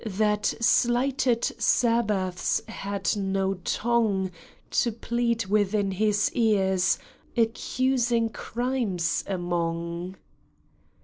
That 0.17 0.47
slighted 0.59 1.43
Sabbaths 1.61 2.63
had 2.67 3.15
no 3.15 3.53
tongue 3.63 4.31
To 4.71 4.91
plead 4.91 5.45
within 5.45 5.91
His 5.91 6.31
ears, 6.33 6.97
accusing 7.37 8.29
crimes 8.29 9.23
among 9.27 10.15